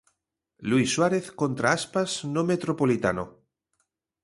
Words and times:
Luís 0.69 0.87
Suárez 0.95 1.25
contra 1.39 1.67
Aspas 1.79 2.09
no 2.33 2.43
Metropolitano. 2.51 3.25